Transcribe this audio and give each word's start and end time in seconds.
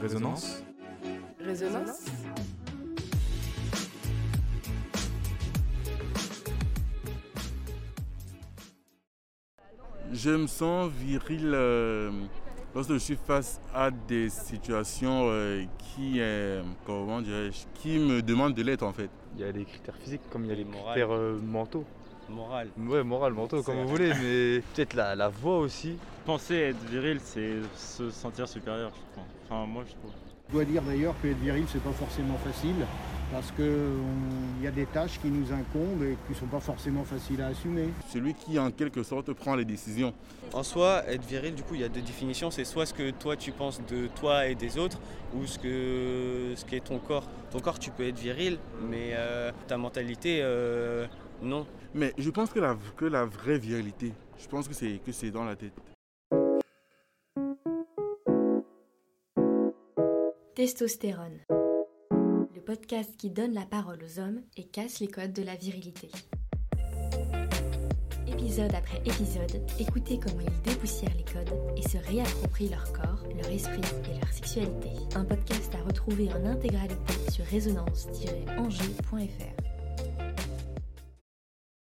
Résonance 0.00 0.62
Résonance 1.40 2.04
Je 10.12 10.30
me 10.30 10.46
sens 10.46 10.90
viril 10.90 11.50
euh, 11.54 12.10
lorsque 12.74 12.92
je 12.92 12.98
suis 12.98 13.16
face 13.16 13.60
à 13.74 13.90
des 13.90 14.28
situations 14.28 15.28
euh, 15.30 15.64
qui, 15.78 16.20
euh, 16.20 16.62
comment 16.84 17.20
dirais-je, 17.20 17.64
qui 17.80 17.98
me 17.98 18.22
demandent 18.22 18.54
de 18.54 18.62
l'être 18.62 18.82
en 18.82 18.92
fait. 18.92 19.10
Il 19.34 19.40
y 19.40 19.44
a 19.44 19.52
les 19.52 19.64
critères 19.64 19.96
physiques 19.96 20.22
comme 20.30 20.44
il 20.44 20.48
y 20.48 20.52
a 20.52 20.56
les 20.56 20.64
Moral. 20.64 20.84
critères 21.00 21.18
mentaux. 21.42 21.84
Moral. 22.28 22.68
Ouais, 22.76 23.02
moral, 23.04 23.32
mentaux, 23.32 23.62
comme 23.62 23.82
vous 23.82 23.88
voulez, 23.88 24.12
mais 24.14 24.62
peut-être 24.74 24.94
la, 24.94 25.14
la 25.14 25.28
voix 25.28 25.58
aussi. 25.58 25.96
Penser 26.24 26.56
être 26.56 26.82
viril, 26.90 27.20
c'est 27.22 27.54
se 27.76 28.10
sentir 28.10 28.48
supérieur, 28.48 28.90
je 28.94 29.12
crois. 29.12 29.24
Enfin, 29.44 29.66
moi, 29.66 29.84
je 29.86 29.92
trouve. 29.94 30.10
Je 30.48 30.52
dois 30.52 30.64
dire 30.64 30.82
d'ailleurs 30.82 31.14
que 31.22 31.28
être 31.28 31.38
viril, 31.38 31.64
c'est 31.68 31.82
pas 31.82 31.92
forcément 31.92 32.36
facile, 32.38 32.74
parce 33.32 33.50
qu'il 33.52 34.62
y 34.62 34.66
a 34.66 34.70
des 34.70 34.86
tâches 34.86 35.20
qui 35.20 35.28
nous 35.28 35.52
incombent 35.52 36.02
et 36.02 36.16
qui 36.26 36.38
sont 36.38 36.46
pas 36.46 36.60
forcément 36.60 37.04
faciles 37.04 37.40
à 37.42 37.48
assumer. 37.48 37.88
Celui 38.08 38.34
qui 38.34 38.58
en 38.58 38.70
quelque 38.70 39.02
sorte 39.02 39.32
prend 39.32 39.54
les 39.54 39.64
décisions. 39.64 40.14
En 40.52 40.62
soi, 40.62 41.02
être 41.08 41.24
viril, 41.24 41.54
du 41.54 41.62
coup, 41.62 41.74
il 41.74 41.80
y 41.80 41.84
a 41.84 41.88
deux 41.88 42.00
définitions. 42.00 42.50
C'est 42.50 42.64
soit 42.64 42.86
ce 42.86 42.94
que 42.94 43.10
toi 43.10 43.36
tu 43.36 43.52
penses 43.52 43.80
de 43.88 44.06
toi 44.08 44.46
et 44.46 44.54
des 44.54 44.78
autres, 44.78 44.98
ou 45.34 45.46
ce 45.46 45.58
que 45.58 46.54
ce 46.56 46.64
qu'est 46.64 46.80
ton 46.80 46.98
corps. 46.98 47.28
Ton 47.50 47.60
corps, 47.60 47.78
tu 47.78 47.90
peux 47.90 48.06
être 48.06 48.18
viril, 48.18 48.58
mais 48.88 49.10
euh, 49.14 49.50
ta 49.66 49.76
mentalité, 49.76 50.40
euh, 50.42 51.06
non. 51.42 51.66
Mais 51.94 52.12
je 52.18 52.30
pense 52.30 52.50
que 52.50 52.60
la, 52.60 52.76
que 52.96 53.04
la 53.04 53.24
vraie 53.24 53.58
virilité, 53.58 54.12
je 54.38 54.46
pense 54.46 54.68
que 54.68 54.74
c'est 54.74 55.00
que 55.04 55.12
c'est 55.12 55.30
dans 55.30 55.44
la 55.44 55.56
tête. 55.56 55.72
Testostérone. 60.54 61.65
Podcast 62.66 63.16
qui 63.16 63.30
donne 63.30 63.54
la 63.54 63.64
parole 63.64 64.02
aux 64.02 64.18
hommes 64.18 64.42
et 64.56 64.64
casse 64.64 64.98
les 64.98 65.06
codes 65.06 65.32
de 65.32 65.44
la 65.44 65.54
virilité. 65.54 66.10
Épisode 68.26 68.74
après 68.74 68.98
épisode, 69.04 69.62
écoutez 69.78 70.18
comment 70.18 70.40
ils 70.40 70.62
dépoussièrent 70.62 71.14
les 71.16 71.22
codes 71.22 71.54
et 71.76 71.88
se 71.88 71.98
réapproprient 71.98 72.70
leur 72.70 72.92
corps, 72.92 73.22
leur 73.36 73.48
esprit 73.52 73.82
et 74.10 74.18
leur 74.18 74.32
sexualité. 74.32 74.90
Un 75.14 75.24
podcast 75.24 75.72
à 75.76 75.82
retrouver 75.86 76.28
en 76.32 76.44
intégralité 76.44 77.14
sur 77.30 77.44
résonance-angers.fr. 77.44 79.65